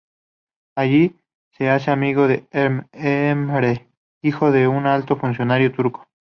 [0.75, 1.21] Allí,
[1.51, 3.87] se hace amigo de Emre,
[4.23, 6.07] hijo de un alto funcionario turco.